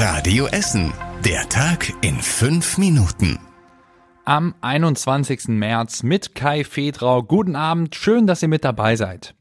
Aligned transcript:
Radio 0.00 0.46
Essen. 0.46 0.92
Der 1.24 1.48
Tag 1.48 1.92
in 2.02 2.14
fünf 2.20 2.78
Minuten. 2.78 3.40
Am 4.24 4.54
21. 4.60 5.48
März 5.48 6.04
mit 6.04 6.36
Kai 6.36 6.62
Fedrau. 6.62 7.24
Guten 7.24 7.56
Abend, 7.56 7.96
schön, 7.96 8.28
dass 8.28 8.40
ihr 8.40 8.46
mit 8.46 8.64
dabei 8.64 8.94
seid. 8.94 9.34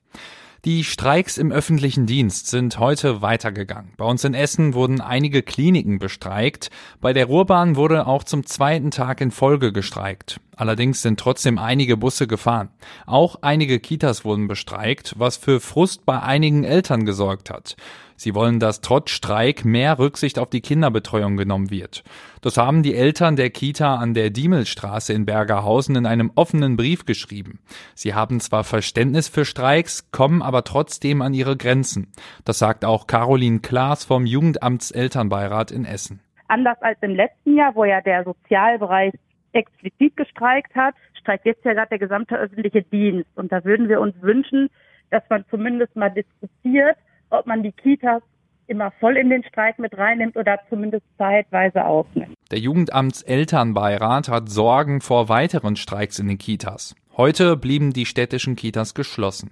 Die 0.66 0.84
Streiks 0.84 1.38
im 1.38 1.52
öffentlichen 1.52 2.08
Dienst 2.08 2.48
sind 2.48 2.80
heute 2.80 3.22
weitergegangen. 3.22 3.94
Bei 3.98 4.06
uns 4.06 4.24
in 4.24 4.34
Essen 4.34 4.74
wurden 4.74 5.00
einige 5.00 5.44
Kliniken 5.44 6.00
bestreikt. 6.00 6.72
Bei 7.02 7.14
der 7.14 7.28
Ruhrbahn 7.28 7.76
wurde 7.76 8.08
auch 8.08 8.24
zum 8.24 8.44
zweiten 8.44 8.90
Tag 8.90 9.22
in 9.22 9.30
Folge 9.30 9.72
gestreikt. 9.72 10.40
Allerdings 10.58 11.04
sind 11.04 11.20
trotzdem 11.20 11.60
einige 11.60 11.98
Busse 11.98 12.26
gefahren. 12.26 12.70
Auch 13.06 13.38
einige 13.42 13.80
Kitas 13.80 14.26
wurden 14.26 14.48
bestreikt, 14.48 15.14
was 15.18 15.38
für 15.38 15.60
Frust 15.60 16.06
bei 16.06 16.20
einigen 16.20 16.64
Eltern 16.64 17.06
gesorgt 17.06 17.52
hat. 17.52 17.78
Sie 18.20 18.34
wollen, 18.34 18.60
dass 18.60 18.82
trotz 18.82 19.12
Streik 19.12 19.64
mehr 19.64 20.00
Rücksicht 20.00 20.40
auf 20.40 20.50
die 20.50 20.62
Kinderbetreuung 20.62 21.38
genommen 21.38 21.70
wird. 21.70 22.04
Das 22.42 22.58
haben 22.58 22.82
die 22.82 22.96
Eltern 22.96 23.36
der 23.36 23.52
Kita 23.52 23.98
an 23.98 24.16
der 24.16 24.32
Diemelstraße 24.32 25.14
in 25.14 25.28
Bergerhausen 25.28 25.96
in 25.96 26.08
einem 26.08 26.32
offenen 26.34 26.76
Brief 26.76 27.06
geschrieben. 27.06 27.60
Sie 27.94 28.16
haben 28.16 28.40
zwar 28.40 28.64
Verständnis 28.64 29.28
für 29.28 29.46
Streiks, 29.46 30.10
kommen 30.10 30.42
aber 30.42 30.64
trotzdem 30.64 31.22
an 31.22 31.36
ihre 31.36 31.56
Grenzen. 31.56 32.12
Das 32.44 32.58
sagt 32.58 32.84
auch 32.84 33.06
Caroline 33.06 33.60
Klaas 33.60 34.06
vom 34.06 34.26
Jugendamtselternbeirat 34.26 35.70
in 35.70 35.86
Essen. 35.86 36.20
Anders 36.48 36.82
als 36.82 36.98
im 37.02 37.14
letzten 37.14 37.56
Jahr, 37.56 37.76
wo 37.76 37.84
ja 37.84 38.02
der 38.02 38.24
Sozialbereich 38.24 39.14
explizit 39.54 40.16
gestreikt 40.18 40.76
hat, 40.76 40.96
streikt 41.20 41.46
jetzt 41.46 41.64
ja 41.66 41.74
gerade 41.74 41.90
der 41.90 42.00
gesamte 42.00 42.38
öffentliche 42.38 42.84
Dienst. 42.84 43.30
Und 43.36 43.52
da 43.52 43.64
würden 43.64 43.90
wir 43.90 44.00
uns 44.00 44.16
wünschen, 44.22 44.70
dass 45.10 45.24
man 45.30 45.46
zumindest 45.50 45.96
mal 45.96 46.10
diskutiert, 46.10 46.98
ob 47.30 47.46
man 47.48 47.64
die 47.64 47.72
Kitas 47.72 48.22
immer 48.68 48.92
voll 49.00 49.18
in 49.18 49.30
den 49.30 49.44
Streik 49.44 49.80
mit 49.80 49.98
reinnimmt 49.98 50.36
oder 50.36 50.60
zumindest 50.70 51.06
zeitweise 51.18 51.86
aufnimmt. 51.86 52.34
Der 52.52 52.60
Jugendamtselternbeirat 52.60 54.30
hat 54.30 54.50
Sorgen 54.50 55.02
vor 55.02 55.30
weiteren 55.30 55.76
Streiks 55.76 56.20
in 56.20 56.28
den 56.28 56.38
Kitas. 56.38 56.96
Heute 57.16 57.58
blieben 57.58 57.94
die 57.94 58.06
städtischen 58.06 58.56
Kitas 58.56 58.94
geschlossen. 58.94 59.52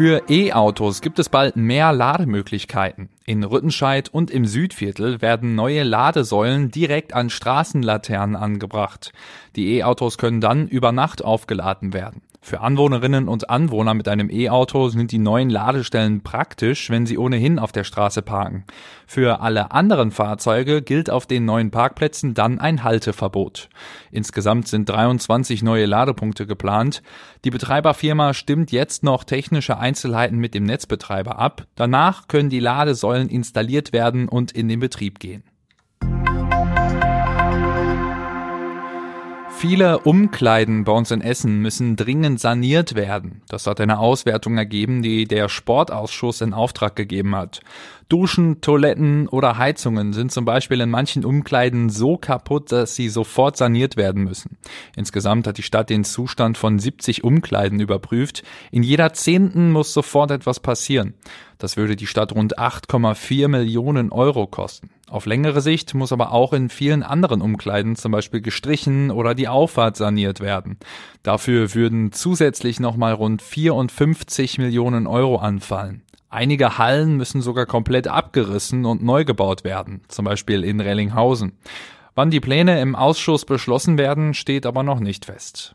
Für 0.00 0.30
E-Autos 0.30 1.02
gibt 1.02 1.18
es 1.18 1.28
bald 1.28 1.56
mehr 1.56 1.92
Lademöglichkeiten. 1.92 3.10
In 3.26 3.44
Rüttenscheid 3.44 4.08
und 4.08 4.30
im 4.30 4.46
Südviertel 4.46 5.20
werden 5.20 5.54
neue 5.54 5.82
Ladesäulen 5.82 6.70
direkt 6.70 7.12
an 7.12 7.28
Straßenlaternen 7.28 8.34
angebracht. 8.34 9.12
Die 9.56 9.74
E-Autos 9.74 10.16
können 10.16 10.40
dann 10.40 10.68
über 10.68 10.90
Nacht 10.90 11.22
aufgeladen 11.22 11.92
werden. 11.92 12.22
Für 12.42 12.62
Anwohnerinnen 12.62 13.28
und 13.28 13.50
Anwohner 13.50 13.92
mit 13.92 14.08
einem 14.08 14.30
E-Auto 14.30 14.88
sind 14.88 15.12
die 15.12 15.18
neuen 15.18 15.50
Ladestellen 15.50 16.22
praktisch, 16.22 16.88
wenn 16.88 17.04
sie 17.04 17.18
ohnehin 17.18 17.58
auf 17.58 17.70
der 17.70 17.84
Straße 17.84 18.22
parken. 18.22 18.64
Für 19.06 19.40
alle 19.40 19.72
anderen 19.72 20.10
Fahrzeuge 20.10 20.80
gilt 20.80 21.10
auf 21.10 21.26
den 21.26 21.44
neuen 21.44 21.70
Parkplätzen 21.70 22.32
dann 22.32 22.58
ein 22.58 22.82
Halteverbot. 22.82 23.68
Insgesamt 24.10 24.68
sind 24.68 24.88
23 24.88 25.62
neue 25.62 25.84
Ladepunkte 25.84 26.46
geplant. 26.46 27.02
Die 27.44 27.50
Betreiberfirma 27.50 28.32
stimmt 28.32 28.72
jetzt 28.72 29.02
noch 29.02 29.24
technische 29.24 29.76
Einzelheiten 29.76 30.38
mit 30.38 30.54
dem 30.54 30.64
Netzbetreiber 30.64 31.38
ab. 31.38 31.66
Danach 31.74 32.26
können 32.26 32.48
die 32.48 32.60
Ladesäulen 32.60 33.28
installiert 33.28 33.92
werden 33.92 34.30
und 34.30 34.50
in 34.52 34.66
den 34.68 34.80
Betrieb 34.80 35.18
gehen. 35.20 35.44
Viele 39.60 39.98
Umkleiden 39.98 40.84
bei 40.84 40.92
uns 40.92 41.10
in 41.10 41.20
Essen 41.20 41.60
müssen 41.60 41.94
dringend 41.94 42.40
saniert 42.40 42.94
werden. 42.94 43.42
Das 43.46 43.66
hat 43.66 43.78
eine 43.78 43.98
Auswertung 43.98 44.56
ergeben, 44.56 45.02
die 45.02 45.26
der 45.26 45.50
Sportausschuss 45.50 46.40
in 46.40 46.54
Auftrag 46.54 46.96
gegeben 46.96 47.36
hat. 47.36 47.60
Duschen, 48.08 48.62
Toiletten 48.62 49.28
oder 49.28 49.58
Heizungen 49.58 50.14
sind 50.14 50.32
zum 50.32 50.46
Beispiel 50.46 50.80
in 50.80 50.88
manchen 50.88 51.26
Umkleiden 51.26 51.90
so 51.90 52.16
kaputt, 52.16 52.72
dass 52.72 52.96
sie 52.96 53.10
sofort 53.10 53.58
saniert 53.58 53.98
werden 53.98 54.24
müssen. 54.24 54.56
Insgesamt 54.96 55.46
hat 55.46 55.58
die 55.58 55.62
Stadt 55.62 55.90
den 55.90 56.04
Zustand 56.04 56.56
von 56.56 56.78
70 56.78 57.22
Umkleiden 57.22 57.80
überprüft. 57.80 58.42
In 58.70 58.82
jeder 58.82 59.12
zehnten 59.12 59.72
muss 59.72 59.92
sofort 59.92 60.30
etwas 60.30 60.60
passieren. 60.60 61.12
Das 61.58 61.76
würde 61.76 61.96
die 61.96 62.06
Stadt 62.06 62.34
rund 62.34 62.58
8,4 62.58 63.48
Millionen 63.48 64.10
Euro 64.10 64.46
kosten. 64.46 64.88
Auf 65.10 65.26
längere 65.26 65.60
Sicht 65.60 65.92
muss 65.94 66.12
aber 66.12 66.30
auch 66.30 66.52
in 66.52 66.68
vielen 66.68 67.02
anderen 67.02 67.42
Umkleiden 67.42 67.96
zum 67.96 68.12
Beispiel 68.12 68.40
gestrichen 68.40 69.10
oder 69.10 69.34
die 69.34 69.48
Auffahrt 69.48 69.96
saniert 69.96 70.38
werden. 70.38 70.78
Dafür 71.24 71.74
würden 71.74 72.12
zusätzlich 72.12 72.78
nochmal 72.78 73.14
rund 73.14 73.42
54 73.42 74.58
Millionen 74.58 75.08
Euro 75.08 75.38
anfallen. 75.38 76.02
Einige 76.28 76.78
Hallen 76.78 77.16
müssen 77.16 77.42
sogar 77.42 77.66
komplett 77.66 78.06
abgerissen 78.06 78.84
und 78.84 79.02
neu 79.02 79.24
gebaut 79.24 79.64
werden, 79.64 80.02
zum 80.06 80.26
Beispiel 80.26 80.62
in 80.62 80.78
Rellinghausen. 80.78 81.58
Wann 82.14 82.30
die 82.30 82.38
Pläne 82.38 82.80
im 82.80 82.94
Ausschuss 82.94 83.44
beschlossen 83.44 83.98
werden, 83.98 84.32
steht 84.32 84.64
aber 84.64 84.84
noch 84.84 85.00
nicht 85.00 85.24
fest. 85.24 85.74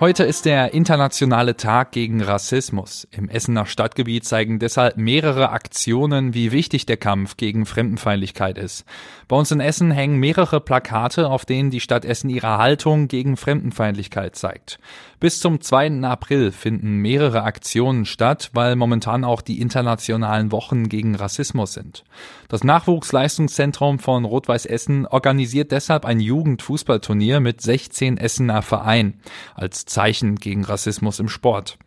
Heute 0.00 0.22
ist 0.22 0.44
der 0.44 0.74
internationale 0.74 1.56
Tag 1.56 1.90
gegen 1.90 2.22
Rassismus. 2.22 3.08
Im 3.10 3.28
Essener 3.28 3.66
Stadtgebiet 3.66 4.24
zeigen 4.24 4.60
deshalb 4.60 4.96
mehrere 4.96 5.50
Aktionen, 5.50 6.34
wie 6.34 6.52
wichtig 6.52 6.86
der 6.86 6.98
Kampf 6.98 7.36
gegen 7.36 7.66
Fremdenfeindlichkeit 7.66 8.58
ist. 8.58 8.84
Bei 9.26 9.34
uns 9.34 9.50
in 9.50 9.58
Essen 9.58 9.90
hängen 9.90 10.20
mehrere 10.20 10.60
Plakate, 10.60 11.28
auf 11.28 11.44
denen 11.44 11.70
die 11.70 11.80
Stadt 11.80 12.04
Essen 12.04 12.30
ihre 12.30 12.58
Haltung 12.58 13.08
gegen 13.08 13.36
Fremdenfeindlichkeit 13.36 14.36
zeigt. 14.36 14.78
Bis 15.18 15.40
zum 15.40 15.60
2. 15.60 16.04
April 16.04 16.52
finden 16.52 16.98
mehrere 16.98 17.42
Aktionen 17.42 18.04
statt, 18.04 18.50
weil 18.52 18.76
momentan 18.76 19.24
auch 19.24 19.42
die 19.42 19.60
internationalen 19.60 20.52
Wochen 20.52 20.88
gegen 20.88 21.16
Rassismus 21.16 21.72
sind. 21.72 22.04
Das 22.46 22.62
Nachwuchsleistungszentrum 22.62 23.98
von 23.98 24.24
Rot-Weiß 24.24 24.64
Essen 24.64 25.06
organisiert 25.06 25.72
deshalb 25.72 26.04
ein 26.04 26.20
Jugendfußballturnier 26.20 27.40
mit 27.40 27.60
16 27.60 28.16
Essener 28.16 28.62
Vereinen 28.62 29.20
als 29.56 29.87
Zeichen 29.88 30.36
gegen 30.36 30.64
Rassismus 30.64 31.18
im 31.18 31.28
Sport. 31.28 31.78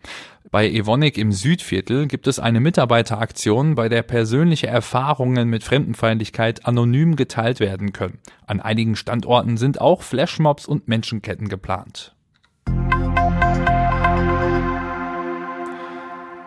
Bei 0.52 0.70
Evonik 0.70 1.18
im 1.18 1.32
Südviertel 1.32 2.08
gibt 2.08 2.28
es 2.28 2.38
eine 2.38 2.60
Mitarbeiteraktion, 2.60 3.76
bei 3.76 3.88
der 3.88 4.02
persönliche 4.02 4.68
Erfahrungen 4.68 5.48
mit 5.48 5.64
Fremdenfeindlichkeit 5.64 6.66
anonym 6.66 7.16
geteilt 7.16 7.62
werden 7.62 7.94
können. 7.94 8.20
An 8.46 8.60
einigen 8.60 8.98
Standorten 8.98 9.56
sind 9.56 9.80
auch 9.80 10.02
Flashmobs 10.02 10.66
und 10.66 10.90
Menschenketten 10.90 11.48
geplant. 11.48 12.14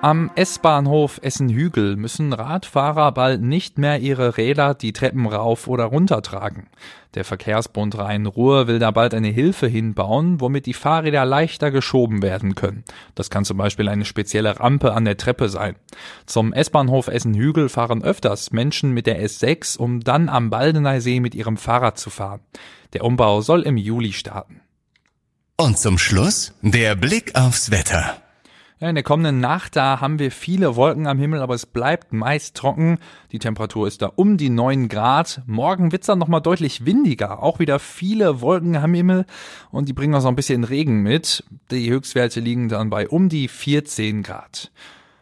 Am 0.04 0.30
S-Bahnhof 0.34 1.18
Essen-Hügel 1.22 1.96
müssen 1.96 2.34
Radfahrer 2.34 3.10
bald 3.12 3.40
nicht 3.40 3.78
mehr 3.78 4.00
ihre 4.00 4.36
Räder 4.36 4.74
die 4.74 4.92
Treppen 4.92 5.24
rauf 5.24 5.66
oder 5.66 5.84
runter 5.84 6.20
tragen. 6.20 6.66
Der 7.14 7.24
Verkehrsbund 7.24 7.96
Rhein-Ruhr 7.96 8.66
will 8.66 8.78
da 8.78 8.90
bald 8.90 9.14
eine 9.14 9.28
Hilfe 9.28 9.66
hinbauen, 9.66 10.42
womit 10.42 10.66
die 10.66 10.74
Fahrräder 10.74 11.24
leichter 11.24 11.70
geschoben 11.70 12.20
werden 12.20 12.54
können. 12.54 12.84
Das 13.14 13.30
kann 13.30 13.46
zum 13.46 13.56
Beispiel 13.56 13.88
eine 13.88 14.04
spezielle 14.04 14.60
Rampe 14.60 14.92
an 14.92 15.06
der 15.06 15.16
Treppe 15.16 15.48
sein. 15.48 15.74
Zum 16.26 16.52
S-Bahnhof 16.52 17.08
Essen-Hügel 17.08 17.70
fahren 17.70 18.04
öfters 18.04 18.50
Menschen 18.50 18.92
mit 18.92 19.06
der 19.06 19.24
S6, 19.24 19.78
um 19.78 20.00
dann 20.00 20.28
am 20.28 20.50
Baldeneysee 20.50 21.20
mit 21.20 21.34
ihrem 21.34 21.56
Fahrrad 21.56 21.98
zu 21.98 22.10
fahren. 22.10 22.40
Der 22.92 23.04
Umbau 23.04 23.40
soll 23.40 23.62
im 23.62 23.78
Juli 23.78 24.12
starten. 24.12 24.60
Und 25.56 25.78
zum 25.78 25.96
Schluss 25.96 26.52
der 26.60 26.94
Blick 26.94 27.34
aufs 27.36 27.70
Wetter. 27.70 28.18
Ja, 28.80 28.88
in 28.88 28.96
der 28.96 29.04
kommenden 29.04 29.38
Nacht, 29.38 29.76
da 29.76 30.00
haben 30.00 30.18
wir 30.18 30.32
viele 30.32 30.74
Wolken 30.74 31.06
am 31.06 31.18
Himmel, 31.20 31.40
aber 31.40 31.54
es 31.54 31.64
bleibt 31.64 32.12
meist 32.12 32.56
trocken. 32.56 32.98
Die 33.30 33.38
Temperatur 33.38 33.86
ist 33.86 34.02
da 34.02 34.10
um 34.16 34.36
die 34.36 34.50
9 34.50 34.88
Grad. 34.88 35.42
Morgen 35.46 35.92
wird's 35.92 36.08
dann 36.08 36.18
nochmal 36.18 36.42
deutlich 36.42 36.84
windiger. 36.84 37.40
Auch 37.40 37.60
wieder 37.60 37.78
viele 37.78 38.40
Wolken 38.40 38.74
am 38.76 38.92
Himmel 38.92 39.26
und 39.70 39.88
die 39.88 39.92
bringen 39.92 40.14
auch 40.16 40.20
so 40.20 40.28
ein 40.28 40.34
bisschen 40.34 40.64
Regen 40.64 41.02
mit. 41.02 41.44
Die 41.70 41.88
Höchstwerte 41.88 42.40
liegen 42.40 42.68
dann 42.68 42.90
bei 42.90 43.08
um 43.08 43.28
die 43.28 43.46
14 43.46 44.24
Grad. 44.24 44.72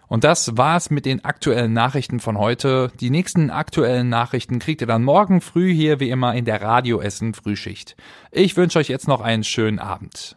Und 0.09 0.25
das 0.25 0.57
war's 0.57 0.91
mit 0.91 1.05
den 1.05 1.25
aktuellen 1.25 1.75
Nachrichten 1.75 2.21
von 2.21 2.39
heute. 2.39 2.91
Die 3.01 3.11
nächsten 3.11 3.51
aktuellen 3.51 4.09
Nachrichten 4.09 4.61
kriegt 4.61 4.81
ihr 4.81 4.87
dann 4.87 5.05
morgen 5.05 5.43
früh 5.43 5.73
hier 5.73 6.01
wie 6.01 6.11
immer 6.11 6.35
in 6.35 6.47
der 6.47 6.63
Radio 6.63 7.01
Essen 7.01 7.35
Frühschicht. 7.35 7.97
Ich 8.31 8.57
wünsche 8.57 8.79
euch 8.79 8.89
jetzt 8.89 9.09
noch 9.09 9.21
einen 9.21 9.45
schönen 9.45 9.79
Abend. 9.79 10.37